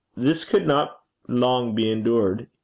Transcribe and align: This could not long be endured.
This 0.17 0.45
could 0.45 0.65
not 0.65 0.99
long 1.27 1.75
be 1.75 1.91
endured. 1.91 2.47